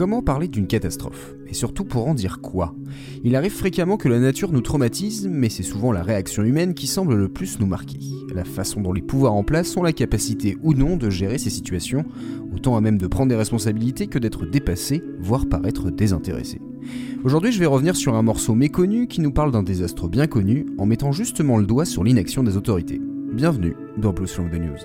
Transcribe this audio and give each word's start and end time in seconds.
Comment 0.00 0.22
parler 0.22 0.48
d'une 0.48 0.66
catastrophe 0.66 1.34
Et 1.46 1.52
surtout 1.52 1.84
pour 1.84 2.08
en 2.08 2.14
dire 2.14 2.40
quoi 2.40 2.74
Il 3.22 3.36
arrive 3.36 3.52
fréquemment 3.52 3.98
que 3.98 4.08
la 4.08 4.18
nature 4.18 4.50
nous 4.50 4.62
traumatise, 4.62 5.28
mais 5.30 5.50
c'est 5.50 5.62
souvent 5.62 5.92
la 5.92 6.02
réaction 6.02 6.42
humaine 6.42 6.72
qui 6.72 6.86
semble 6.86 7.16
le 7.16 7.28
plus 7.28 7.60
nous 7.60 7.66
marquer. 7.66 7.98
La 8.34 8.44
façon 8.44 8.80
dont 8.80 8.94
les 8.94 9.02
pouvoirs 9.02 9.34
en 9.34 9.44
place 9.44 9.76
ont 9.76 9.82
la 9.82 9.92
capacité 9.92 10.56
ou 10.62 10.72
non 10.72 10.96
de 10.96 11.10
gérer 11.10 11.36
ces 11.36 11.50
situations, 11.50 12.06
autant 12.54 12.78
à 12.78 12.80
même 12.80 12.96
de 12.96 13.06
prendre 13.06 13.28
des 13.28 13.36
responsabilités 13.36 14.06
que 14.06 14.18
d'être 14.18 14.46
dépassés, 14.46 15.02
voire 15.20 15.46
paraître 15.46 15.90
désintéressés. 15.90 16.62
Aujourd'hui, 17.22 17.52
je 17.52 17.58
vais 17.58 17.66
revenir 17.66 17.94
sur 17.94 18.14
un 18.14 18.22
morceau 18.22 18.54
méconnu 18.54 19.06
qui 19.06 19.20
nous 19.20 19.32
parle 19.32 19.52
d'un 19.52 19.62
désastre 19.62 20.08
bien 20.08 20.26
connu 20.26 20.64
en 20.78 20.86
mettant 20.86 21.12
justement 21.12 21.58
le 21.58 21.66
doigt 21.66 21.84
sur 21.84 22.04
l'inaction 22.04 22.42
des 22.42 22.56
autorités. 22.56 23.02
Bienvenue 23.34 23.76
dans 23.98 24.14
Blues 24.14 24.30
from 24.30 24.48
the 24.48 24.54
News. 24.54 24.78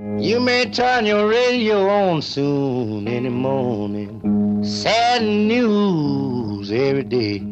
You 0.00 0.40
may 0.40 0.64
turn 0.70 1.04
your 1.04 1.28
radio 1.28 1.86
on 1.86 2.22
soon 2.22 3.06
in 3.06 3.24
the 3.24 3.30
morning. 3.30 4.62
Sad 4.64 5.22
news 5.22 6.72
every 6.72 7.04
day. 7.04 7.42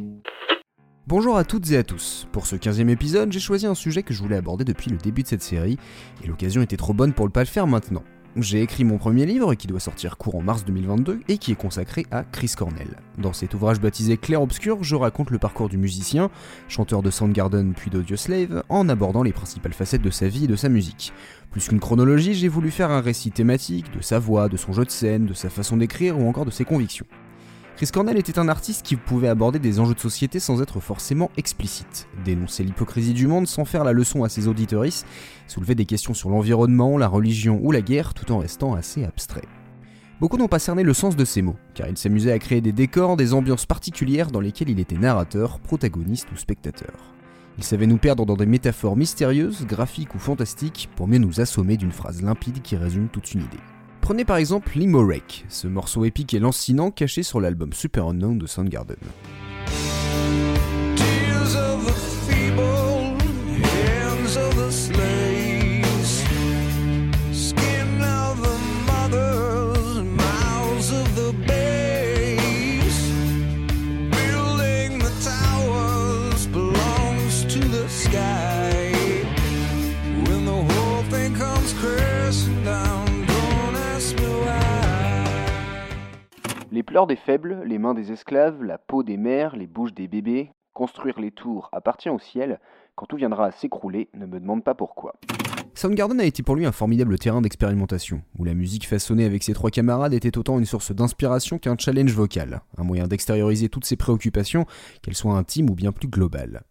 Bonjour 1.07 1.37
à 1.37 1.45
toutes 1.45 1.71
et 1.73 1.77
à 1.77 1.83
tous. 1.83 2.27
Pour 2.33 2.47
ce 2.47 2.57
15e 2.57 2.89
épisode, 2.89 3.31
j'ai 3.33 3.41
choisi 3.41 3.67
un 3.67 3.75
sujet 3.75 4.03
que 4.03 4.15
je 4.15 4.23
voulais 4.23 4.37
aborder 4.37 4.65
depuis 4.65 4.91
le 4.91 4.97
début 4.97 5.25
de 5.25 5.29
cette 5.29 5.43
série, 5.43 5.77
et 6.25 6.27
l'occasion 6.27 6.63
était 6.63 6.79
trop 6.79 6.95
bonne 6.95 7.13
pour 7.13 7.27
ne 7.27 7.31
pas 7.31 7.41
le 7.41 7.47
faire 7.47 7.67
maintenant. 7.67 8.03
J'ai 8.37 8.63
écrit 8.63 8.85
mon 8.85 8.99
premier 8.99 9.27
livre 9.27 9.55
qui 9.55 9.67
doit 9.67 9.81
sortir 9.81 10.17
court 10.17 10.37
en 10.37 10.43
mars 10.43 10.65
2022 10.65 11.21
et 11.29 11.39
qui 11.39 11.51
est 11.51 11.57
consacré 11.57 12.07
à 12.11 12.25
Chris 12.25 12.53
Cornell. 12.57 12.99
Dans 13.17 13.33
cet 13.33 13.55
ouvrage 13.55 13.81
baptisé 13.81 14.17
Clair 14.17 14.43
Obscur, 14.43 14.85
je 14.85 14.95
raconte 14.95 15.31
le 15.31 15.39
parcours 15.39 15.69
du 15.69 15.79
musicien, 15.79 16.31
chanteur 16.69 17.03
de 17.03 17.11
Soundgarden 17.11 17.73
puis 17.75 17.91
d'Audioslave, 17.91 18.63
en 18.69 18.89
abordant 18.89 19.23
les 19.23 19.33
principales 19.33 19.73
facettes 19.73 20.03
de 20.03 20.11
sa 20.11 20.29
vie 20.29 20.45
et 20.45 20.49
de 20.49 20.57
sa 20.57 20.69
musique. 20.69 21.13
Plus 21.51 21.69
qu'une 21.69 21.81
chronologie, 21.81 22.35
j'ai 22.35 22.49
voulu 22.49 22.71
faire 22.71 22.91
un 22.91 23.01
récit 23.01 23.31
thématique 23.31 23.91
de 23.97 24.03
sa 24.03 24.19
voix, 24.19 24.49
de 24.49 24.59
son 24.59 24.73
jeu 24.73 24.85
de 24.85 24.91
scène, 24.91 25.27
de 25.27 25.35
sa 25.35 25.49
façon 25.49 25.79
d'écrire 25.79 26.19
ou 26.19 26.29
encore 26.29 26.45
de 26.45 26.51
ses 26.51 26.65
convictions. 26.65 27.07
Chris 27.79 27.91
Cornell 27.93 28.19
était 28.19 28.41
un 28.41 28.49
artiste 28.49 28.85
qui 28.85 28.97
pouvait 28.97 29.29
aborder 29.29 29.61
des 29.61 29.79
enjeux 29.79 29.95
de 29.95 30.01
société 30.01 30.41
sans 30.41 30.61
être 30.61 30.81
forcément 30.81 31.31
explicite, 31.37 32.09
dénoncer 32.25 32.65
l'hypocrisie 32.65 33.13
du 33.13 33.29
monde 33.29 33.47
sans 33.47 33.65
faire 33.65 33.85
la 33.85 33.93
leçon 33.93 34.25
à 34.25 34.29
ses 34.29 34.49
auditoristes, 34.49 35.07
soulever 35.47 35.77
des 35.77 35.85
questions 35.85 36.13
sur 36.13 36.29
l'environnement, 36.29 36.99
la 36.99 37.07
religion 37.07 37.61
ou 37.63 37.71
la 37.71 37.81
guerre 37.81 38.15
tout 38.15 38.33
en 38.33 38.39
restant 38.39 38.75
assez 38.75 39.05
abstrait. 39.05 39.45
Beaucoup 40.19 40.39
n'ont 40.39 40.49
pas 40.49 40.59
cerné 40.59 40.83
le 40.83 40.93
sens 40.93 41.15
de 41.15 41.25
ces 41.25 41.41
mots, 41.41 41.55
car 41.75 41.87
il 41.87 41.97
s'amusait 41.97 42.33
à 42.33 42.41
créer 42.41 42.61
des 42.61 42.73
décors, 42.73 43.17
des 43.17 43.33
ambiances 43.33 43.67
particulières 43.67 44.33
dans 44.33 44.41
lesquelles 44.41 44.71
il 44.71 44.81
était 44.81 44.99
narrateur, 44.99 45.61
protagoniste 45.61 46.27
ou 46.33 46.37
spectateur. 46.37 47.15
Il 47.59 47.63
savait 47.63 47.87
nous 47.87 47.99
perdre 47.99 48.27
dans 48.27 48.37
des 48.37 48.47
métaphores 48.47 48.97
mystérieuses, 48.97 49.65
graphiques 49.67 50.17
ou 50.17 50.19
fantastiques, 50.19 50.89
pour 50.97 51.07
mieux 51.07 51.19
nous 51.19 51.41
assommer 51.41 51.77
d'une 51.77 51.93
phrase 51.93 52.23
limpide 52.23 52.61
qui 52.61 52.75
résume 52.75 53.07
toute 53.07 53.35
une 53.35 53.43
idée. 53.43 53.78
Prenez 54.09 54.25
par 54.25 54.39
exemple 54.39 54.73
Limorek, 54.75 55.45
ce 55.51 55.67
morceau 55.67 56.07
épique 56.07 56.33
et 56.33 56.39
lancinant 56.39 56.91
caché 56.91 57.23
sur 57.23 57.43
l'album 57.43 57.75
Super 57.75 58.07
Unknown 58.07 58.39
de 58.39 58.47
Soundgarden. 58.47 58.97
Des 87.07 87.17
faibles, 87.17 87.63
les 87.65 87.79
mains 87.79 87.95
des 87.95 88.11
esclaves, 88.11 88.63
la 88.63 88.77
peau 88.77 89.03
des 89.03 89.17
mères, 89.17 89.57
les 89.57 89.69
bouches 89.69 89.95
des 89.95 90.09
bébés, 90.09 90.51
construire 90.75 91.21
les 91.21 91.31
tours 91.31 91.69
appartient 91.73 92.11
au 92.11 92.19
ciel, 92.19 92.61
quand 92.97 93.07
tout 93.07 93.17
viendra 93.17 93.47
à 93.47 93.51
s'écrouler, 93.53 94.09
ne 94.15 94.27
me 94.27 94.41
demande 94.41 94.65
pas 94.65 94.75
pourquoi. 94.75 95.15
Soundgarden 95.75 96.21
a 96.21 96.25
été 96.25 96.43
pour 96.43 96.57
lui 96.57 96.67
un 96.67 96.73
formidable 96.73 97.17
terrain 97.17 97.41
d'expérimentation, 97.41 98.23
où 98.37 98.45
la 98.45 98.53
musique 98.53 98.87
façonnée 98.87 99.25
avec 99.25 99.45
ses 99.45 99.55
trois 99.55 99.71
camarades 99.71 100.13
était 100.13 100.37
autant 100.37 100.59
une 100.59 100.67
source 100.67 100.93
d'inspiration 100.93 101.59
qu'un 101.59 101.79
challenge 101.79 102.13
vocal, 102.13 102.63
un 102.77 102.85
moyen 102.85 103.07
d'extérioriser 103.07 103.69
toutes 103.69 103.85
ses 103.85 103.97
préoccupations, 103.97 104.67
qu'elles 105.01 105.15
soient 105.15 105.37
intimes 105.37 105.71
ou 105.71 105.75
bien 105.75 105.93
plus 105.93 106.09
globales. 106.09 106.63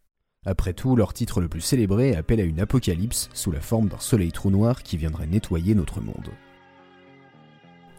Après 0.45 0.73
tout, 0.73 0.95
leur 0.95 1.13
titre 1.13 1.39
le 1.39 1.47
plus 1.47 1.61
célébré 1.61 2.15
appelle 2.15 2.41
à 2.41 2.43
une 2.43 2.59
apocalypse 2.59 3.29
sous 3.33 3.51
la 3.51 3.61
forme 3.61 3.87
d'un 3.87 3.99
soleil 3.99 4.33
trou 4.33 4.49
noir 4.49 4.83
qui 4.83 4.97
viendrait 4.97 5.27
nettoyer 5.27 5.73
notre 5.73 6.01
monde. 6.01 6.29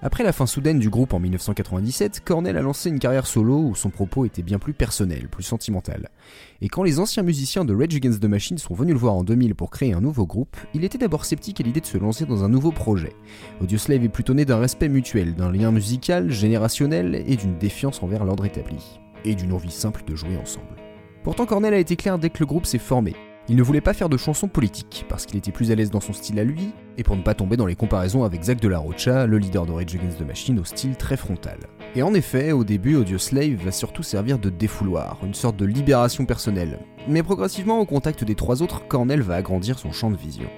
Après 0.00 0.22
la 0.22 0.32
fin 0.32 0.47
soudaine 0.47 0.78
du 0.78 0.91
groupe 0.91 1.12
en 1.12 1.19
1997, 1.19 2.22
Cornell 2.25 2.56
a 2.56 2.62
lancé 2.62 2.88
une 2.88 3.00
carrière 3.00 3.26
solo 3.26 3.59
où 3.59 3.75
son 3.75 3.91
propos 3.91 4.25
était 4.25 4.42
bien 4.42 4.60
plus 4.60 4.72
personnel, 4.72 5.28
plus 5.28 5.42
sentimental. 5.42 6.10
Et 6.60 6.69
quand 6.69 6.84
les 6.84 7.00
anciens 7.00 7.25
musiciens 7.25 7.64
de 7.64 7.75
Rage 7.75 7.97
Against 7.97 8.22
the 8.22 8.26
Machine 8.26 8.58
sont 8.58 8.75
venus 8.75 8.94
le 8.94 9.00
voir 9.00 9.14
en 9.14 9.25
2000 9.25 9.56
pour 9.56 9.70
créer 9.70 9.94
un 9.94 10.00
nouveau 10.00 10.25
groupe, 10.25 10.56
il 10.72 10.84
était 10.84 10.98
d'abord 10.98 11.25
sceptique 11.25 11.60
à 11.60 11.64
l'idée 11.64 11.81
de 11.81 11.87
se 11.87 11.98
lancer 11.98 12.26
dans 12.26 12.44
un 12.44 12.48
nouveau 12.48 12.70
projet. 12.70 13.12
Audioslave 13.60 14.04
est 14.04 14.08
plutôt 14.08 14.34
né 14.34 14.44
d'un 14.44 14.58
respect 14.58 14.88
mutuel, 14.88 15.34
d'un 15.34 15.50
lien 15.50 15.72
musical, 15.72 16.31
générationnel 16.31 17.25
et 17.26 17.34
d'une 17.34 17.58
défiance 17.58 18.00
envers 18.00 18.25
l'ordre 18.25 18.44
établi. 18.44 19.00
Et 19.25 19.34
d'une 19.34 19.53
envie 19.53 19.72
simple 19.72 20.04
de 20.06 20.14
jouer 20.14 20.37
ensemble. 20.37 20.76
Pourtant 21.25 21.44
Cornell 21.44 21.75
a 21.75 21.78
été 21.78 21.97
clair 21.97 22.20
dès 22.20 22.31
que 22.31 22.38
le 22.38 22.47
groupe 22.47 22.66
s'est 22.66 22.78
formé. 22.78 23.16
Il 23.50 23.56
ne 23.56 23.62
voulait 23.62 23.81
pas 23.81 23.94
faire 23.94 24.10
de 24.10 24.19
chansons 24.19 24.47
politiques, 24.47 25.06
parce 25.09 25.25
qu'il 25.25 25.38
était 25.38 25.53
plus 25.53 25.70
à 25.70 25.75
l'aise 25.75 25.91
dans 25.91 26.03
son 26.03 26.12
style 26.12 26.38
à 26.38 26.44
lui, 26.44 26.72
et 26.98 27.03
pour 27.03 27.16
ne 27.16 27.22
pas 27.22 27.32
tomber 27.32 27.56
dans 27.56 27.64
les 27.64 27.76
comparaisons 27.76 28.25
avec 28.25 28.42
Zach 28.42 28.60
de 28.60 28.69
la 28.69 28.78
Rocha, 28.78 29.26
le 29.26 29.38
leader 29.38 29.64
de 29.64 29.72
Rage 29.72 29.94
Against 29.94 30.19
the 30.19 30.26
Machine 30.26 30.59
au 30.59 30.64
style 30.64 30.97
très 30.97 31.16
frontal. 31.16 31.58
Et 31.97 32.03
en 32.03 32.12
effet, 32.12 32.53
au 32.53 32.62
début, 32.62 32.97
Audioslave 32.97 33.64
va 33.64 33.72
surtout 33.72 34.03
servir 34.03 34.38
de 34.38 34.50
défouloir, 34.50 35.19
une 35.25 35.32
sorte 35.32 35.56
de 35.56 35.64
libération 35.64 36.26
personnelle. 36.26 36.78
Mais 37.08 37.22
progressivement, 37.22 37.81
au 37.81 37.87
contact 37.87 38.22
des 38.22 38.34
trois 38.34 38.62
autres, 38.62 38.87
Cornell 38.87 39.22
va 39.22 39.37
agrandir 39.37 39.78
son 39.78 39.92
champ 39.92 40.10
de 40.10 40.16
vision. 40.16 40.50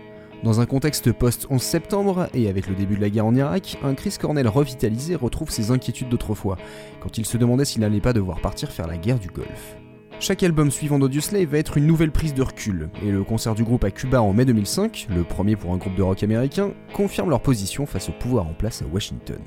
Dans 0.43 0.61
un 0.61 0.67
contexte 0.67 1.12
post-11 1.12 1.61
septembre, 1.61 2.29
et 2.34 2.49
avec 2.49 2.67
le 2.67 2.75
début 2.75 2.97
de 2.97 3.03
la 3.03 3.11
guerre 3.11 3.27
en 3.27 3.37
Irak, 3.37 3.79
un 3.84 3.95
Chris 3.95 4.17
Cornell 4.21 4.49
revitalisé 4.49 5.15
retrouve 5.15 5.50
ses 5.50 5.71
inquiétudes 5.71 6.09
d'autrefois, 6.09 6.56
quand 6.99 7.19
il 7.19 7.25
se 7.25 7.37
demandait 7.37 7.67
s'il 7.67 7.83
n'allait 7.83 8.00
pas 8.00 8.15
devoir 8.15 8.41
partir 8.41 8.73
faire 8.73 8.89
la 8.89 8.97
guerre 8.97 9.21
du 9.21 9.29
Golfe. 9.29 9.80
Chaque 10.20 10.42
album 10.42 10.70
suivant 10.70 10.98
d'Audioslave 10.98 11.48
va 11.48 11.56
être 11.56 11.78
une 11.78 11.86
nouvelle 11.86 12.12
prise 12.12 12.34
de 12.34 12.42
recul, 12.42 12.91
et 13.03 13.10
le 13.10 13.25
concert 13.25 13.54
du 13.54 13.64
groupe 13.64 13.84
à 13.84 13.91
Cuba 13.91 14.20
en 14.20 14.34
mai 14.34 14.44
2005, 14.44 15.06
le 15.08 15.25
premier 15.25 15.56
pour 15.56 15.72
un 15.72 15.78
groupe 15.78 15.94
de 15.94 16.03
rock 16.03 16.22
américain, 16.22 16.75
confirme 16.92 17.31
leur 17.31 17.41
position 17.41 17.86
face 17.86 18.10
au 18.10 18.12
pouvoir 18.12 18.47
en 18.47 18.53
place 18.53 18.82
à 18.82 18.84
Washington. 18.84 19.41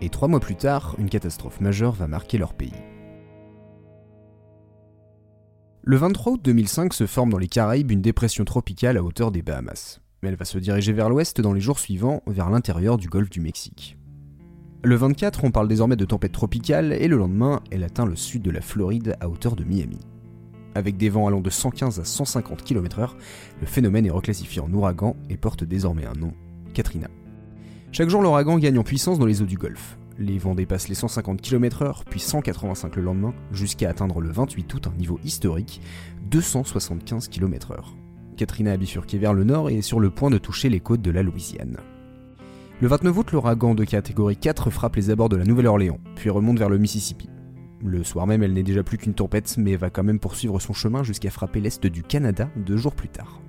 Et 0.00 0.08
trois 0.08 0.28
mois 0.28 0.38
plus 0.38 0.54
tard, 0.54 0.94
une 0.98 1.08
catastrophe 1.08 1.60
majeure 1.60 1.94
va 1.94 2.06
marquer 2.06 2.38
leur 2.38 2.54
pays. 2.54 2.72
Le 5.82 5.96
23 5.96 6.34
août 6.34 6.40
2005 6.44 6.94
se 6.94 7.06
forme 7.06 7.30
dans 7.30 7.38
les 7.38 7.48
Caraïbes 7.48 7.90
une 7.90 8.00
dépression 8.00 8.44
tropicale 8.44 8.98
à 8.98 9.02
hauteur 9.02 9.32
des 9.32 9.42
Bahamas. 9.42 10.00
Mais 10.22 10.28
elle 10.28 10.36
va 10.36 10.44
se 10.44 10.58
diriger 10.58 10.92
vers 10.92 11.10
l'ouest 11.10 11.40
dans 11.40 11.52
les 11.52 11.60
jours 11.60 11.80
suivants, 11.80 12.22
vers 12.28 12.50
l'intérieur 12.50 12.98
du 12.98 13.08
golfe 13.08 13.30
du 13.30 13.40
Mexique. 13.40 13.98
Le 14.84 14.94
24, 14.94 15.42
on 15.42 15.50
parle 15.50 15.66
désormais 15.66 15.96
de 15.96 16.04
tempête 16.04 16.32
tropicale, 16.32 16.92
et 16.92 17.08
le 17.08 17.16
lendemain, 17.16 17.60
elle 17.72 17.82
atteint 17.82 18.06
le 18.06 18.14
sud 18.14 18.42
de 18.42 18.52
la 18.52 18.60
Floride 18.60 19.16
à 19.20 19.28
hauteur 19.28 19.56
de 19.56 19.64
Miami. 19.64 19.98
Avec 20.80 20.96
des 20.96 21.10
vents 21.10 21.26
allant 21.26 21.42
de 21.42 21.50
115 21.50 22.00
à 22.00 22.04
150 22.06 22.64
km/h, 22.64 23.10
le 23.60 23.66
phénomène 23.66 24.06
est 24.06 24.10
reclassifié 24.10 24.62
en 24.62 24.72
ouragan 24.72 25.14
et 25.28 25.36
porte 25.36 25.62
désormais 25.62 26.06
un 26.06 26.14
nom, 26.14 26.32
Katrina. 26.72 27.08
Chaque 27.92 28.08
jour, 28.08 28.22
l'ouragan 28.22 28.58
gagne 28.58 28.78
en 28.78 28.82
puissance 28.82 29.18
dans 29.18 29.26
les 29.26 29.42
eaux 29.42 29.46
du 29.46 29.58
Golfe. 29.58 29.98
Les 30.18 30.38
vents 30.38 30.54
dépassent 30.54 30.88
les 30.88 30.94
150 30.94 31.42
km/h, 31.42 32.04
puis 32.08 32.18
185 32.18 32.96
le 32.96 33.02
lendemain, 33.02 33.34
jusqu'à 33.52 33.90
atteindre 33.90 34.22
le 34.22 34.30
28 34.30 34.72
août 34.72 34.86
un 34.86 34.96
niveau 34.96 35.20
historique, 35.22 35.82
275 36.30 37.28
km/h. 37.28 37.80
Katrina 38.38 38.72
a 38.72 38.78
bifurqué 38.78 39.18
vers 39.18 39.34
le 39.34 39.44
nord 39.44 39.68
et 39.68 39.76
est 39.76 39.82
sur 39.82 40.00
le 40.00 40.08
point 40.08 40.30
de 40.30 40.38
toucher 40.38 40.70
les 40.70 40.80
côtes 40.80 41.02
de 41.02 41.10
la 41.10 41.22
Louisiane. 41.22 41.76
Le 42.80 42.88
29 42.88 43.18
août, 43.18 43.32
l'ouragan 43.32 43.74
de 43.74 43.84
catégorie 43.84 44.38
4 44.38 44.70
frappe 44.70 44.96
les 44.96 45.10
abords 45.10 45.28
de 45.28 45.36
la 45.36 45.44
Nouvelle-Orléans, 45.44 45.98
puis 46.16 46.30
remonte 46.30 46.58
vers 46.58 46.70
le 46.70 46.78
Mississippi. 46.78 47.28
Le 47.82 48.04
soir 48.04 48.26
même, 48.26 48.42
elle 48.42 48.52
n'est 48.52 48.62
déjà 48.62 48.82
plus 48.82 48.98
qu'une 48.98 49.14
tempête, 49.14 49.56
mais 49.56 49.76
va 49.76 49.88
quand 49.88 50.02
même 50.02 50.18
poursuivre 50.18 50.60
son 50.60 50.74
chemin 50.74 51.02
jusqu'à 51.02 51.30
frapper 51.30 51.60
l'est 51.60 51.86
du 51.86 52.02
Canada 52.02 52.50
deux 52.56 52.76
jours 52.76 52.94
plus 52.94 53.08
tard. 53.08 53.40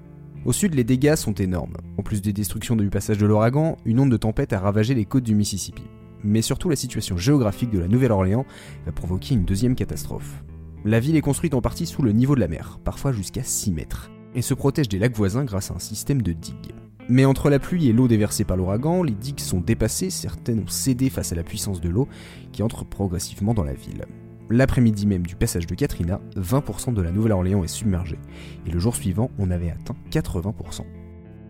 Au 0.46 0.54
sud, 0.54 0.74
les 0.74 0.86
dégâts 0.86 1.16
sont 1.16 1.34
énormes. 1.34 1.76
En 1.98 2.02
plus 2.02 2.22
des 2.22 2.32
destructions 2.32 2.78
du 2.78 2.90
passage 2.90 3.18
de 3.18 3.26
l'ouragan, 3.26 3.78
une 3.86 4.00
onde 4.00 4.12
de 4.12 4.18
tempête 4.18 4.54
a 4.54 4.60
ravagé 4.60 4.94
les 4.96 5.06
côtes 5.06 5.26
du 5.26 5.36
Mississippi. 5.36 5.84
Mais 6.24 6.42
surtout, 6.42 6.70
la 6.70 6.78
situation 6.78 7.18
géographique 7.18 7.72
de 7.72 7.80
la 7.80 7.90
Nouvelle-Orléans 7.90 8.46
va 8.86 8.92
provoquer 8.94 9.36
une 9.36 9.44
deuxième 9.44 9.76
catastrophe. 9.76 10.44
La 10.86 11.00
ville 11.00 11.18
est 11.18 11.22
construite 11.22 11.54
en 11.54 11.62
partie 11.62 11.86
sous 11.86 12.02
le 12.02 12.14
niveau 12.14 12.34
de 12.34 12.40
la 12.40 12.48
mer, 12.48 12.80
parfois 12.84 13.12
jusqu'à 13.12 13.44
6 13.44 13.72
mètres, 13.72 14.10
et 14.34 14.42
se 14.42 14.54
protège 14.54 14.88
des 14.88 14.98
lacs 14.98 15.16
voisins 15.16 15.44
grâce 15.44 15.72
à 15.72 15.76
un 15.76 15.80
système 15.80 16.22
de 16.22 16.32
digues. 16.32 16.74
Mais 17.10 17.26
entre 17.26 17.50
la 17.50 17.60
pluie 17.60 17.90
et 17.90 17.94
l'eau 17.94 18.08
déversée 18.08 18.46
par 18.46 18.56
l'ouragan, 18.56 19.04
les 19.04 19.14
digues 19.14 19.42
sont 19.42 19.60
dépassées, 19.60 20.10
certaines 20.10 20.62
ont 20.62 20.68
cédé 20.68 21.10
face 21.10 21.34
à 21.34 21.36
la 21.36 21.44
puissance 21.44 21.82
de 21.82 21.90
l'eau 21.90 22.08
qui 22.52 22.64
entre 22.64 22.86
progressivement 22.86 23.54
dans 23.54 23.64
la 23.64 23.74
ville. 23.74 24.06
L'après-midi 24.52 25.08
même 25.08 25.26
du 25.26 25.38
passage 25.38 25.66
de 25.66 25.76
Katrina, 25.76 26.20
20% 26.36 26.94
de 26.94 27.02
la 27.02 27.12
Nouvelle-Orléans 27.12 27.64
est 27.64 27.70
submergée, 27.70 28.20
et 28.68 28.70
le 28.70 28.80
jour 28.80 28.98
suivant, 28.98 29.32
on 29.40 29.50
avait 29.50 29.72
atteint 29.72 29.96
80%. 30.12 30.82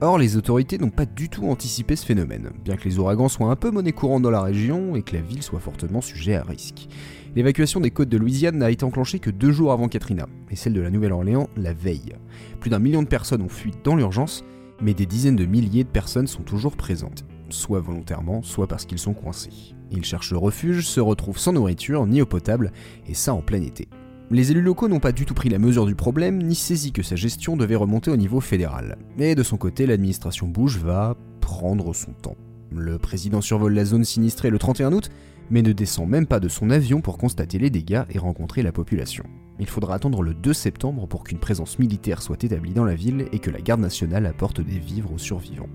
Or, 0.01 0.19
les 0.19 0.37
autorités 0.37 0.77
n'ont 0.77 0.91
pas 0.91 1.07
du 1.07 1.27
tout 1.27 1.47
anticipé 1.47 1.95
ce 1.95 2.05
phénomène, 2.05 2.51
bien 2.63 2.75
que 2.75 2.83
les 2.83 2.99
ouragans 2.99 3.27
soient 3.27 3.49
un 3.49 3.55
peu 3.55 3.71
monnaie 3.71 3.91
courante 3.91 4.21
dans 4.21 4.29
la 4.29 4.43
région 4.43 4.95
et 4.95 5.01
que 5.01 5.15
la 5.15 5.23
ville 5.23 5.41
soit 5.41 5.59
fortement 5.59 5.99
sujet 5.99 6.35
à 6.35 6.43
risque. 6.43 6.89
L'évacuation 7.35 7.79
des 7.79 7.89
côtes 7.89 8.09
de 8.09 8.17
Louisiane 8.17 8.59
n'a 8.59 8.69
été 8.69 8.83
enclenchée 8.83 9.17
que 9.17 9.31
deux 9.31 9.51
jours 9.51 9.71
avant 9.71 9.87
Katrina, 9.87 10.27
et 10.51 10.55
celle 10.55 10.73
de 10.73 10.81
la 10.81 10.91
Nouvelle-Orléans 10.91 11.49
la 11.57 11.73
veille. 11.73 12.13
Plus 12.59 12.69
d'un 12.69 12.77
million 12.77 13.01
de 13.01 13.07
personnes 13.07 13.41
ont 13.41 13.49
fui 13.49 13.71
dans 13.83 13.95
l'urgence, 13.95 14.45
mais 14.79 14.93
des 14.93 15.07
dizaines 15.07 15.35
de 15.35 15.45
milliers 15.45 15.85
de 15.85 15.89
personnes 15.89 16.27
sont 16.27 16.43
toujours 16.43 16.75
présentes, 16.75 17.25
soit 17.51 17.79
volontairement, 17.79 18.41
soit 18.41 18.67
parce 18.67 18.85
qu'ils 18.85 18.99
sont 18.99 19.13
coincés. 19.13 19.75
Ils 19.91 20.05
cherchent 20.05 20.33
refuge, 20.33 20.87
se 20.87 20.99
retrouvent 20.99 21.37
sans 21.37 21.53
nourriture 21.53 22.05
ni 22.07 22.21
eau 22.21 22.25
potable, 22.25 22.71
et 23.07 23.13
ça 23.13 23.33
en 23.33 23.41
plein 23.41 23.61
été. 23.61 23.87
Les 24.29 24.51
élus 24.51 24.61
locaux 24.61 24.87
n'ont 24.87 25.01
pas 25.01 25.11
du 25.11 25.25
tout 25.25 25.33
pris 25.33 25.49
la 25.49 25.59
mesure 25.59 25.85
du 25.85 25.95
problème, 25.95 26.41
ni 26.41 26.55
saisi 26.55 26.93
que 26.93 27.03
sa 27.03 27.17
gestion 27.17 27.57
devait 27.57 27.75
remonter 27.75 28.11
au 28.11 28.15
niveau 28.15 28.39
fédéral. 28.39 28.97
Mais 29.17 29.35
de 29.35 29.43
son 29.43 29.57
côté, 29.57 29.85
l'administration 29.85 30.47
Bush 30.47 30.77
va 30.77 31.17
prendre 31.41 31.93
son 31.93 32.13
temps. 32.13 32.37
Le 32.71 32.97
président 32.97 33.41
survole 33.41 33.73
la 33.73 33.83
zone 33.83 34.05
sinistrée 34.05 34.49
le 34.49 34.57
31 34.57 34.93
août, 34.93 35.09
mais 35.49 35.61
ne 35.61 35.73
descend 35.73 36.07
même 36.07 36.27
pas 36.27 36.39
de 36.39 36.47
son 36.47 36.69
avion 36.69 37.01
pour 37.01 37.17
constater 37.17 37.59
les 37.59 37.69
dégâts 37.69 38.03
et 38.09 38.17
rencontrer 38.19 38.63
la 38.63 38.71
population. 38.71 39.25
Il 39.59 39.67
faudra 39.67 39.95
attendre 39.95 40.23
le 40.23 40.33
2 40.33 40.53
septembre 40.53 41.07
pour 41.07 41.25
qu'une 41.25 41.37
présence 41.37 41.77
militaire 41.77 42.21
soit 42.21 42.43
établie 42.45 42.73
dans 42.73 42.85
la 42.85 42.95
ville 42.95 43.27
et 43.33 43.39
que 43.39 43.51
la 43.51 43.59
garde 43.59 43.81
nationale 43.81 44.25
apporte 44.25 44.61
des 44.61 44.79
vivres 44.79 45.11
aux 45.13 45.17
survivants. 45.17 45.69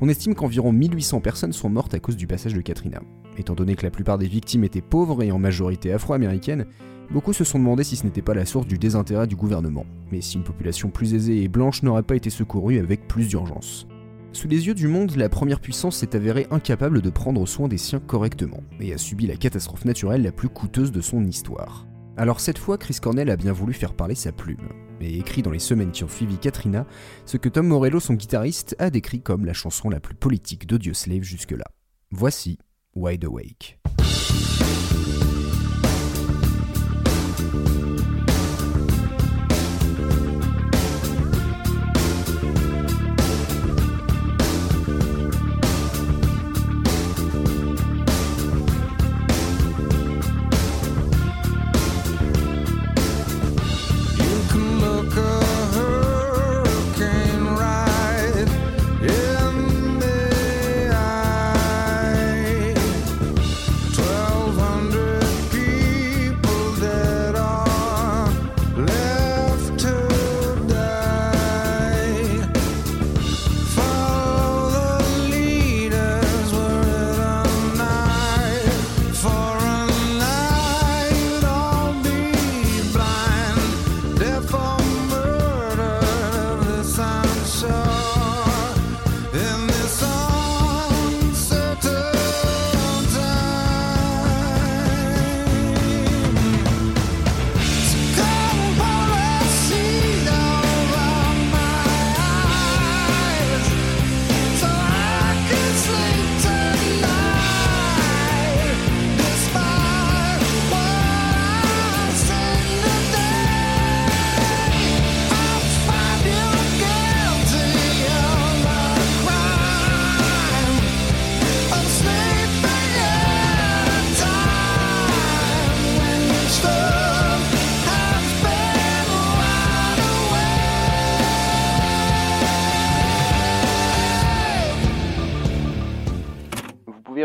On 0.00 0.08
estime 0.08 0.34
qu'environ 0.34 0.72
1800 0.72 1.20
personnes 1.20 1.52
sont 1.52 1.68
mortes 1.68 1.94
à 1.94 2.00
cause 2.00 2.16
du 2.16 2.26
passage 2.26 2.54
de 2.54 2.60
Katrina. 2.60 3.00
Étant 3.36 3.54
donné 3.54 3.76
que 3.76 3.84
la 3.84 3.90
plupart 3.90 4.18
des 4.18 4.28
victimes 4.28 4.64
étaient 4.64 4.80
pauvres 4.80 5.22
et 5.22 5.30
en 5.30 5.38
majorité 5.38 5.92
afro-américaines, 5.92 6.66
Beaucoup 7.10 7.32
se 7.32 7.42
sont 7.42 7.58
demandé 7.58 7.82
si 7.82 7.96
ce 7.96 8.04
n'était 8.04 8.22
pas 8.22 8.34
la 8.34 8.46
source 8.46 8.68
du 8.68 8.78
désintérêt 8.78 9.26
du 9.26 9.34
gouvernement, 9.34 9.84
mais 10.12 10.20
si 10.20 10.36
une 10.36 10.44
population 10.44 10.90
plus 10.90 11.14
aisée 11.14 11.42
et 11.42 11.48
blanche 11.48 11.82
n'aurait 11.82 12.04
pas 12.04 12.14
été 12.14 12.30
secourue 12.30 12.78
avec 12.78 13.08
plus 13.08 13.26
d'urgence. 13.26 13.88
Sous 14.32 14.46
les 14.46 14.68
yeux 14.68 14.74
du 14.74 14.86
monde, 14.86 15.16
la 15.16 15.28
première 15.28 15.58
puissance 15.58 15.96
s'est 15.96 16.14
avérée 16.14 16.46
incapable 16.52 17.02
de 17.02 17.10
prendre 17.10 17.44
soin 17.46 17.66
des 17.66 17.78
siens 17.78 17.98
correctement, 17.98 18.62
et 18.78 18.94
a 18.94 18.98
subi 18.98 19.26
la 19.26 19.34
catastrophe 19.34 19.84
naturelle 19.84 20.22
la 20.22 20.30
plus 20.30 20.48
coûteuse 20.48 20.92
de 20.92 21.00
son 21.00 21.24
histoire. 21.24 21.89
Alors 22.16 22.40
cette 22.40 22.58
fois, 22.58 22.76
Chris 22.76 22.98
Cornell 23.00 23.30
a 23.30 23.36
bien 23.36 23.52
voulu 23.52 23.72
faire 23.72 23.94
parler 23.94 24.14
sa 24.14 24.32
plume, 24.32 24.68
et 25.00 25.18
écrit 25.18 25.42
dans 25.42 25.50
les 25.50 25.58
semaines 25.58 25.92
qui 25.92 26.04
ont 26.04 26.08
suivi 26.08 26.38
Katrina, 26.38 26.86
ce 27.24 27.36
que 27.36 27.48
Tom 27.48 27.66
Morello, 27.66 28.00
son 28.00 28.14
guitariste, 28.14 28.76
a 28.78 28.90
décrit 28.90 29.22
comme 29.22 29.46
la 29.46 29.54
chanson 29.54 29.88
la 29.88 30.00
plus 30.00 30.14
politique 30.14 30.66
d'Audioslave 30.66 31.22
jusque-là. 31.22 31.64
Voici 32.10 32.58
Wide 32.94 33.24
Awake. 33.24 33.79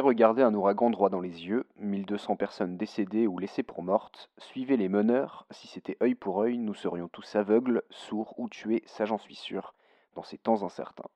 Regardez 0.06 0.44
un 0.44 0.54
ouragan 0.54 0.92
droit 0.92 1.10
dans 1.10 1.20
les 1.20 1.48
yeux, 1.48 1.66
1200 1.80 2.36
personnes 2.36 2.78
décédées 2.78 3.26
ou 3.26 3.40
laissées 3.40 3.64
pour 3.64 3.82
mortes, 3.82 4.30
suivez 4.38 4.78
les 4.78 4.88
meneurs, 4.88 5.48
si 5.50 5.68
c'était 5.68 5.98
œil 6.00 6.14
pour 6.14 6.42
œil, 6.42 6.60
nous 6.60 6.76
serions 6.76 7.08
tous 7.08 7.36
aveugles, 7.36 7.82
sourds 7.90 8.36
ou 8.38 8.48
tués, 8.48 8.84
ça 8.86 9.06
j'en 9.06 9.18
suis 9.18 9.34
sûr, 9.34 9.74
dans 10.14 10.22
ces 10.22 10.38
temps 10.38 10.62
incertains. 10.62 11.10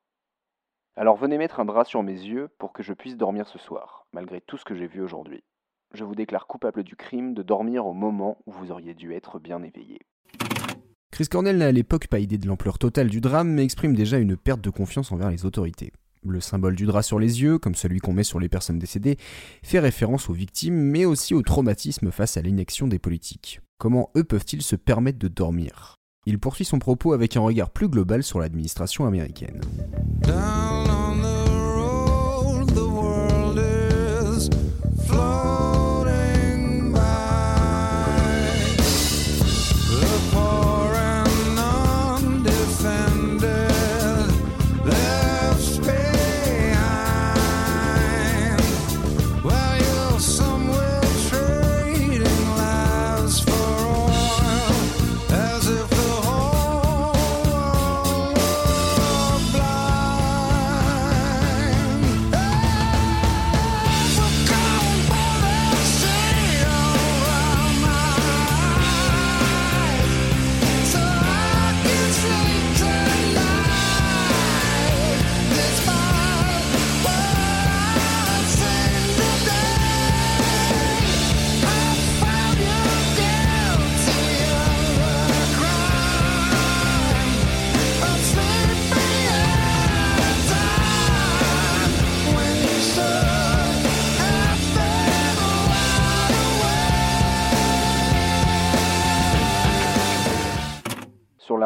Alors 0.95 1.17
venez 1.17 1.37
mettre 1.37 1.59
un 1.59 1.65
drap 1.65 1.83
sur 1.83 2.01
mes 2.01 2.13
yeux 2.13 2.49
pour 2.57 2.73
que 2.73 2.81
je 2.81 2.93
puisse 2.93 3.15
dormir 3.15 3.47
ce 3.47 3.59
soir, 3.59 4.07
malgré 4.11 4.41
tout 4.41 4.57
ce 4.57 4.65
que 4.65 4.73
j'ai 4.73 4.87
vu 4.87 5.03
aujourd'hui. 5.03 5.43
Je 5.93 6.03
vous 6.03 6.15
déclare 6.15 6.47
coupable 6.47 6.81
du 6.81 6.95
crime 6.95 7.35
de 7.35 7.43
dormir 7.43 7.85
au 7.85 7.93
moment 7.93 8.39
où 8.47 8.51
vous 8.51 8.71
auriez 8.71 8.95
dû 8.95 9.13
être 9.13 9.37
bien 9.37 9.61
éveillé. 9.61 9.99
Chris 11.11 11.27
Cornell 11.27 11.59
n'a 11.59 11.67
à 11.67 11.71
l'époque 11.71 12.07
pas 12.07 12.17
idée 12.17 12.39
de 12.39 12.47
l'ampleur 12.47 12.79
totale 12.79 13.09
du 13.09 13.21
drame, 13.21 13.49
mais 13.49 13.63
exprime 13.63 13.95
déjà 13.95 14.17
une 14.17 14.35
perte 14.35 14.61
de 14.61 14.71
confiance 14.71 15.11
envers 15.11 15.29
les 15.29 15.45
autorités. 15.45 15.91
Le 16.25 16.41
symbole 16.41 16.75
du 16.75 16.85
drap 16.85 17.01
sur 17.01 17.17
les 17.17 17.41
yeux, 17.41 17.59
comme 17.59 17.75
celui 17.75 17.99
qu'on 17.99 18.13
met 18.13 18.23
sur 18.23 18.39
les 18.39 18.49
personnes 18.49 18.79
décédées, 18.79 19.17
fait 19.63 19.79
référence 19.79 20.29
aux 20.29 20.33
victimes, 20.33 20.75
mais 20.75 21.05
aussi 21.05 21.33
au 21.33 21.41
traumatisme 21.41 22.11
face 22.11 22.35
à 22.35 22.41
l'inaction 22.41 22.87
des 22.87 22.99
politiques. 22.99 23.61
Comment 23.77 24.09
eux 24.17 24.25
peuvent-ils 24.25 24.61
se 24.61 24.75
permettre 24.75 25.19
de 25.19 25.29
dormir? 25.29 25.95
Il 26.25 26.37
poursuit 26.37 26.65
son 26.65 26.79
propos 26.79 27.13
avec 27.13 27.37
un 27.37 27.41
regard 27.41 27.69
plus 27.69 27.87
global 27.87 28.23
sur 28.23 28.39
l'administration 28.39 29.05
américaine. 29.05 29.61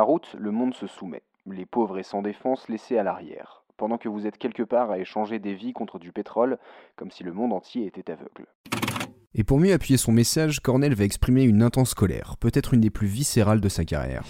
Route, 0.03 0.35
le 0.37 0.51
monde 0.51 0.73
se 0.73 0.87
soumet. 0.87 1.23
les 1.45 1.65
pauvres 1.65 1.99
et 1.99 2.03
sans 2.03 2.21
défense 2.21 2.69
laissés 2.69 2.97
à 2.97 3.03
l'arrière, 3.03 3.63
pendant 3.77 3.97
que 3.97 4.07
vous 4.07 4.27
êtes 4.27 4.37
quelque 4.37 4.63
part 4.63 4.91
à 4.91 4.99
échanger 4.99 5.39
des 5.39 5.55
vies 5.55 5.73
contre 5.73 5.99
du 5.99 6.11
pétrole, 6.11 6.57
comme 6.95 7.11
si 7.11 7.23
le 7.23 7.33
monde 7.33 7.51
entier 7.51 7.85
était 7.85 8.11
aveugle. 8.11 8.47
Et 9.35 9.43
pour 9.43 9.59
mieux 9.59 9.73
appuyer 9.73 9.97
son 9.97 10.11
message, 10.11 10.59
Cornell 10.59 10.93
va 10.93 11.03
exprimer 11.03 11.43
une 11.43 11.63
intense 11.63 11.93
colère, 11.93 12.37
peut-être 12.39 12.73
une 12.73 12.81
des 12.81 12.91
plus 12.91 13.07
viscérales 13.07 13.61
de 13.61 13.69
sa 13.69 13.83
carrière. 13.83 14.23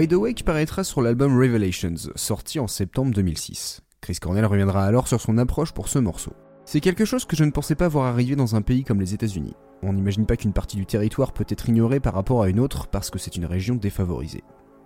Wide 0.00 0.14
Awake 0.14 0.44
paraîtra 0.44 0.82
sur 0.82 1.02
l'album 1.02 1.38
Revelations, 1.38 2.10
sorti 2.14 2.58
en 2.58 2.66
septembre 2.66 3.12
2006. 3.12 3.82
Chris 4.00 4.16
Cornell 4.18 4.46
reviendra 4.46 4.86
alors 4.86 5.06
sur 5.06 5.20
son 5.20 5.36
approche 5.36 5.72
pour 5.72 5.88
ce 5.88 5.98
morceau. 5.98 6.32
C'est 6.64 6.80
quelque 6.80 7.04
chose 7.04 7.26
que 7.26 7.36
je 7.36 7.44
ne 7.44 7.50
pensais 7.50 7.74
pas 7.74 7.86
voir 7.86 8.06
arriver 8.06 8.34
dans 8.34 8.56
un 8.56 8.62
pays 8.62 8.82
comme 8.82 8.98
les 8.98 9.12
États-Unis. 9.12 9.52
On 9.82 9.92
n'imagine 9.92 10.24
pas 10.24 10.38
qu'une 10.38 10.54
partie 10.54 10.78
du 10.78 10.86
territoire 10.86 11.34
peut 11.34 11.44
être 11.46 11.68
ignorée 11.68 12.00
par 12.00 12.14
rapport 12.14 12.40
à 12.42 12.48
une 12.48 12.60
autre 12.60 12.86
parce 12.86 13.10
que 13.10 13.18
c'est 13.18 13.36
une 13.36 13.44
région 13.44 13.74
défavorisée. 13.74 14.42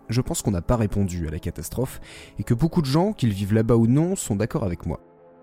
Je 0.09 0.21
pense 0.21 0.43
qu'on 0.43 0.51
n'a 0.51 0.63
pas 0.63 0.75
répondu 0.75 1.29
à 1.29 1.31
la 1.31 1.39
catastrophe 1.39 2.01
et 2.41 2.43
que 2.43 2.53
beaucoup 2.53 2.83
de 2.83 2.87
gens, 2.87 3.13
qu'ils 3.13 3.33
vivent 3.33 3.55
là-bas 3.55 3.77
ou 3.77 3.87
non, 3.87 4.17
sont 4.17 4.35
d'accord 4.35 4.65
avec 4.65 4.85
moi. 4.85 4.99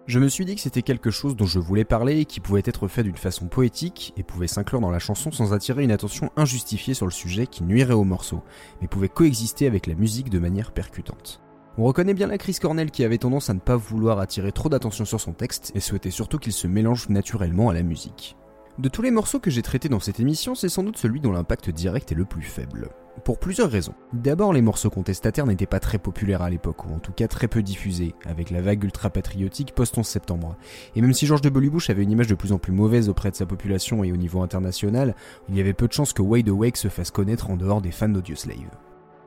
Je 0.07 0.19
me 0.19 0.29
suis 0.29 0.45
dit 0.45 0.55
que 0.55 0.61
c'était 0.61 0.81
quelque 0.81 1.11
chose 1.11 1.35
dont 1.35 1.45
je 1.45 1.59
voulais 1.59 1.85
parler 1.85 2.19
et 2.19 2.25
qui 2.25 2.39
pouvait 2.39 2.63
être 2.65 2.87
fait 2.87 3.03
d'une 3.03 3.15
façon 3.15 3.47
poétique 3.47 4.13
et 4.17 4.23
pouvait 4.23 4.47
s'inclure 4.47 4.81
dans 4.81 4.89
la 4.89 4.99
chanson 4.99 5.31
sans 5.31 5.53
attirer 5.53 5.83
une 5.83 5.91
attention 5.91 6.31
injustifiée 6.35 6.95
sur 6.95 7.05
le 7.05 7.11
sujet 7.11 7.45
qui 7.45 7.63
nuirait 7.63 7.93
au 7.93 8.03
morceau, 8.03 8.41
mais 8.81 8.87
pouvait 8.87 9.09
coexister 9.09 9.67
avec 9.67 9.85
la 9.85 9.93
musique 9.93 10.31
de 10.31 10.39
manière 10.39 10.71
percutante. 10.71 11.41
On 11.77 11.83
reconnaît 11.83 12.15
bien 12.15 12.27
la 12.27 12.39
Chris 12.39 12.57
Cornell 12.59 12.91
qui 12.91 13.03
avait 13.05 13.19
tendance 13.19 13.49
à 13.49 13.53
ne 13.53 13.59
pas 13.59 13.77
vouloir 13.77 14.19
attirer 14.19 14.51
trop 14.51 14.69
d'attention 14.69 15.05
sur 15.05 15.21
son 15.21 15.33
texte 15.33 15.71
et 15.75 15.79
souhaitait 15.79 16.11
surtout 16.11 16.39
qu'il 16.39 16.51
se 16.51 16.67
mélange 16.67 17.07
naturellement 17.09 17.69
à 17.69 17.73
la 17.73 17.83
musique. 17.83 18.35
De 18.79 18.87
tous 18.87 19.01
les 19.01 19.11
morceaux 19.11 19.39
que 19.39 19.51
j'ai 19.51 19.61
traités 19.61 19.89
dans 19.89 19.99
cette 19.99 20.21
émission, 20.21 20.55
c'est 20.55 20.69
sans 20.69 20.83
doute 20.83 20.97
celui 20.97 21.19
dont 21.19 21.33
l'impact 21.33 21.69
direct 21.69 22.11
est 22.11 22.15
le 22.15 22.23
plus 22.23 22.41
faible. 22.41 22.89
Pour 23.25 23.37
plusieurs 23.37 23.69
raisons. 23.69 23.93
D'abord, 24.13 24.53
les 24.53 24.61
morceaux 24.61 24.89
contestataires 24.89 25.45
n'étaient 25.45 25.65
pas 25.65 25.81
très 25.81 25.97
populaires 25.97 26.41
à 26.41 26.49
l'époque, 26.49 26.85
ou 26.85 26.93
en 26.93 26.99
tout 26.99 27.11
cas 27.11 27.27
très 27.27 27.49
peu 27.49 27.61
diffusés, 27.61 28.15
avec 28.25 28.49
la 28.49 28.61
vague 28.61 28.85
ultra-patriotique 28.85 29.75
post-11 29.75 30.03
septembre. 30.03 30.55
Et 30.95 31.01
même 31.01 31.13
si 31.13 31.27
George 31.27 31.41
W. 31.41 31.69
Bush 31.69 31.89
avait 31.89 32.03
une 32.03 32.11
image 32.11 32.27
de 32.27 32.35
plus 32.35 32.53
en 32.53 32.59
plus 32.59 32.71
mauvaise 32.71 33.09
auprès 33.09 33.29
de 33.29 33.35
sa 33.35 33.45
population 33.45 34.05
et 34.05 34.13
au 34.13 34.17
niveau 34.17 34.41
international, 34.41 35.15
il 35.49 35.57
y 35.57 35.59
avait 35.59 35.73
peu 35.73 35.87
de 35.87 35.93
chances 35.93 36.13
que 36.13 36.21
Wide 36.21 36.47
Awake 36.47 36.77
se 36.77 36.87
fasse 36.87 37.11
connaître 37.11 37.49
en 37.49 37.57
dehors 37.57 37.81
des 37.81 37.91
fans 37.91 38.07
d'Audioslave. 38.07 38.71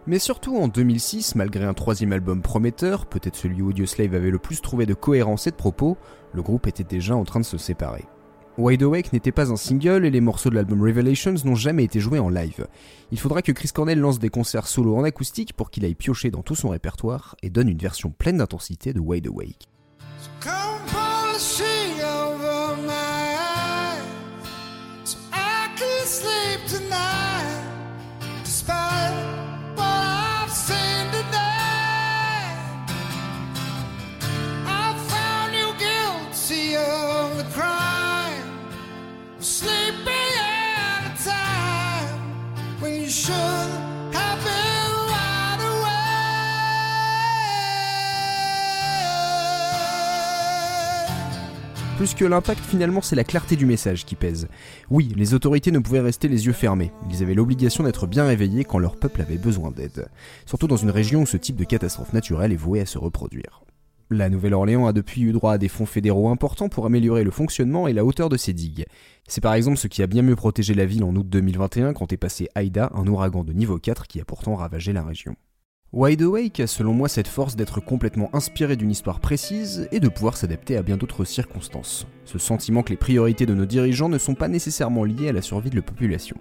Mais 0.06 0.18
surtout 0.18 0.56
en 0.56 0.68
2006, 0.68 1.34
malgré 1.34 1.64
un 1.64 1.74
troisième 1.74 2.12
album 2.12 2.40
prometteur, 2.40 3.06
peut-être 3.06 3.36
celui 3.36 3.60
où 3.60 3.68
Audioslave 3.68 4.14
avait 4.14 4.30
le 4.30 4.38
plus 4.38 4.62
trouvé 4.62 4.86
de 4.86 4.94
cohérence 4.94 5.46
et 5.46 5.50
de 5.50 5.56
propos, 5.56 5.98
le 6.32 6.42
groupe 6.42 6.66
était 6.66 6.84
déjà 6.84 7.14
en 7.14 7.24
train 7.24 7.40
de 7.40 7.44
se 7.44 7.58
séparer. 7.58 8.04
Wide 8.56 8.84
Awake 8.84 9.12
n'était 9.12 9.32
pas 9.32 9.50
un 9.50 9.56
single 9.56 10.04
et 10.04 10.10
les 10.10 10.20
morceaux 10.20 10.48
de 10.48 10.54
l'album 10.54 10.80
Revelations 10.80 11.34
n'ont 11.44 11.56
jamais 11.56 11.82
été 11.82 11.98
joués 11.98 12.20
en 12.20 12.28
live. 12.28 12.68
Il 13.10 13.18
faudra 13.18 13.42
que 13.42 13.50
Chris 13.50 13.70
Cornell 13.74 13.98
lance 13.98 14.20
des 14.20 14.28
concerts 14.28 14.68
solo 14.68 14.96
en 14.96 15.02
acoustique 15.02 15.54
pour 15.54 15.72
qu'il 15.72 15.84
aille 15.84 15.96
piocher 15.96 16.30
dans 16.30 16.42
tout 16.42 16.54
son 16.54 16.68
répertoire 16.68 17.34
et 17.42 17.50
donne 17.50 17.68
une 17.68 17.78
version 17.78 18.10
pleine 18.10 18.38
d'intensité 18.38 18.92
de 18.92 19.00
Wide 19.00 19.26
Awake. 19.26 19.68
Plus 51.96 52.14
que 52.14 52.24
l'impact, 52.24 52.60
finalement, 52.64 53.00
c'est 53.00 53.14
la 53.14 53.22
clarté 53.22 53.54
du 53.54 53.66
message 53.66 54.04
qui 54.04 54.16
pèse. 54.16 54.48
Oui, 54.90 55.12
les 55.16 55.32
autorités 55.32 55.70
ne 55.70 55.78
pouvaient 55.78 56.00
rester 56.00 56.26
les 56.26 56.46
yeux 56.46 56.52
fermés. 56.52 56.90
Ils 57.08 57.22
avaient 57.22 57.34
l'obligation 57.34 57.84
d'être 57.84 58.08
bien 58.08 58.26
réveillés 58.26 58.64
quand 58.64 58.80
leur 58.80 58.96
peuple 58.96 59.22
avait 59.22 59.38
besoin 59.38 59.70
d'aide. 59.70 60.08
Surtout 60.44 60.66
dans 60.66 60.76
une 60.76 60.90
région 60.90 61.22
où 61.22 61.26
ce 61.26 61.36
type 61.36 61.54
de 61.54 61.62
catastrophe 61.62 62.12
naturelle 62.12 62.52
est 62.52 62.56
voué 62.56 62.80
à 62.80 62.86
se 62.86 62.98
reproduire. 62.98 63.62
La 64.10 64.28
Nouvelle-Orléans 64.28 64.86
a 64.86 64.92
depuis 64.92 65.22
eu 65.22 65.32
droit 65.32 65.52
à 65.52 65.58
des 65.58 65.68
fonds 65.68 65.86
fédéraux 65.86 66.28
importants 66.28 66.68
pour 66.68 66.84
améliorer 66.84 67.22
le 67.22 67.30
fonctionnement 67.30 67.86
et 67.86 67.92
la 67.92 68.04
hauteur 68.04 68.28
de 68.28 68.36
ses 68.36 68.52
digues. 68.52 68.86
C'est 69.28 69.40
par 69.40 69.54
exemple 69.54 69.78
ce 69.78 69.86
qui 69.86 70.02
a 70.02 70.08
bien 70.08 70.22
mieux 70.22 70.36
protégé 70.36 70.74
la 70.74 70.86
ville 70.86 71.04
en 71.04 71.14
août 71.14 71.28
2021 71.28 71.92
quand 71.92 72.12
est 72.12 72.16
passé 72.16 72.48
Aïda, 72.56 72.90
un 72.94 73.06
ouragan 73.06 73.44
de 73.44 73.52
niveau 73.52 73.78
4 73.78 74.08
qui 74.08 74.20
a 74.20 74.24
pourtant 74.24 74.56
ravagé 74.56 74.92
la 74.92 75.04
région. 75.04 75.36
Wide 75.92 76.22
Awake 76.22 76.58
a 76.60 76.66
selon 76.66 76.92
moi 76.92 77.08
cette 77.08 77.28
force 77.28 77.54
d'être 77.54 77.80
complètement 77.80 78.28
inspiré 78.32 78.74
d'une 78.74 78.90
histoire 78.90 79.20
précise 79.20 79.88
et 79.92 80.00
de 80.00 80.08
pouvoir 80.08 80.36
s'adapter 80.36 80.76
à 80.76 80.82
bien 80.82 80.96
d'autres 80.96 81.24
circonstances. 81.24 82.06
Ce 82.24 82.38
sentiment 82.38 82.82
que 82.82 82.90
les 82.90 82.96
priorités 82.96 83.46
de 83.46 83.54
nos 83.54 83.64
dirigeants 83.66 84.08
ne 84.08 84.18
sont 84.18 84.34
pas 84.34 84.48
nécessairement 84.48 85.04
liées 85.04 85.28
à 85.28 85.32
la 85.32 85.42
survie 85.42 85.70
de 85.70 85.76
la 85.76 85.82
population. 85.82 86.36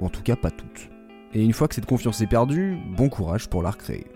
Ou 0.00 0.06
en 0.06 0.08
tout 0.08 0.22
cas 0.22 0.34
pas 0.34 0.50
toutes. 0.50 0.90
Et 1.32 1.44
une 1.44 1.52
fois 1.52 1.68
que 1.68 1.76
cette 1.76 1.86
confiance 1.86 2.20
est 2.22 2.26
perdue, 2.26 2.76
bon 2.96 3.08
courage 3.08 3.48
pour 3.48 3.62
la 3.62 3.70
recréer. 3.70 4.06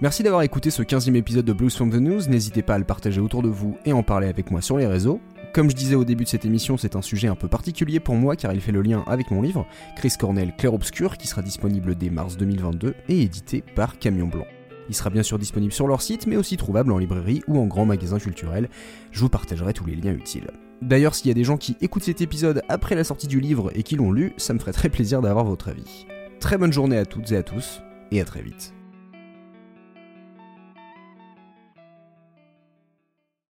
Merci 0.00 0.22
d'avoir 0.22 0.42
écouté 0.42 0.70
ce 0.70 0.82
15e 0.82 1.14
épisode 1.14 1.44
de 1.44 1.52
Blues 1.52 1.76
from 1.76 1.90
the 1.90 2.00
News, 2.00 2.22
n'hésitez 2.28 2.62
pas 2.62 2.74
à 2.74 2.78
le 2.78 2.84
partager 2.84 3.20
autour 3.20 3.42
de 3.42 3.48
vous 3.48 3.76
et 3.84 3.92
en 3.92 4.02
parler 4.02 4.26
avec 4.26 4.50
moi 4.50 4.60
sur 4.60 4.78
les 4.78 4.86
réseaux. 4.86 5.20
Comme 5.52 5.68
je 5.68 5.76
disais 5.76 5.94
au 5.94 6.04
début 6.04 6.24
de 6.24 6.28
cette 6.30 6.46
émission, 6.46 6.78
c'est 6.78 6.96
un 6.96 7.02
sujet 7.02 7.28
un 7.28 7.34
peu 7.34 7.46
particulier 7.46 8.00
pour 8.00 8.14
moi 8.14 8.36
car 8.36 8.54
il 8.54 8.60
fait 8.62 8.72
le 8.72 8.80
lien 8.80 9.04
avec 9.06 9.30
mon 9.30 9.42
livre, 9.42 9.66
Chris 9.96 10.14
Cornell 10.18 10.54
Clair 10.56 10.72
Obscur, 10.72 11.18
qui 11.18 11.28
sera 11.28 11.42
disponible 11.42 11.94
dès 11.94 12.08
mars 12.08 12.38
2022 12.38 12.94
et 13.10 13.20
édité 13.20 13.62
par 13.74 13.98
Camion 13.98 14.28
Blanc. 14.28 14.46
Il 14.88 14.94
sera 14.94 15.10
bien 15.10 15.22
sûr 15.22 15.38
disponible 15.38 15.72
sur 15.72 15.86
leur 15.86 16.00
site, 16.00 16.26
mais 16.26 16.36
aussi 16.36 16.56
trouvable 16.56 16.90
en 16.90 16.96
librairie 16.96 17.42
ou 17.48 17.58
en 17.58 17.66
grand 17.66 17.84
magasin 17.84 18.18
culturel. 18.18 18.70
Je 19.10 19.20
vous 19.20 19.28
partagerai 19.28 19.74
tous 19.74 19.84
les 19.84 19.94
liens 19.94 20.14
utiles. 20.14 20.50
D'ailleurs, 20.80 21.14
s'il 21.14 21.28
y 21.28 21.30
a 21.30 21.34
des 21.34 21.44
gens 21.44 21.58
qui 21.58 21.76
écoutent 21.82 22.02
cet 22.02 22.22
épisode 22.22 22.62
après 22.70 22.94
la 22.94 23.04
sortie 23.04 23.28
du 23.28 23.38
livre 23.38 23.70
et 23.74 23.82
qui 23.82 23.96
l'ont 23.96 24.10
lu, 24.10 24.32
ça 24.38 24.54
me 24.54 24.58
ferait 24.58 24.72
très 24.72 24.88
plaisir 24.88 25.20
d'avoir 25.20 25.44
votre 25.44 25.68
avis. 25.68 26.06
Très 26.40 26.56
bonne 26.56 26.72
journée 26.72 26.96
à 26.96 27.04
toutes 27.04 27.30
et 27.30 27.36
à 27.36 27.42
tous, 27.42 27.82
et 28.10 28.22
à 28.22 28.24
très 28.24 28.42
vite. 28.42 28.72